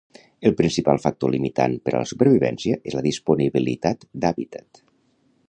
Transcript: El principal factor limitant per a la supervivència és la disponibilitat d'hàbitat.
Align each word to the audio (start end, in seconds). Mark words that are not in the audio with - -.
El 0.49 0.53
principal 0.61 1.01
factor 1.03 1.31
limitant 1.35 1.75
per 1.89 1.93
a 1.93 2.01
la 2.05 2.09
supervivència 2.13 2.81
és 2.93 2.97
la 2.99 3.05
disponibilitat 3.11 4.09
d'hàbitat. 4.25 4.83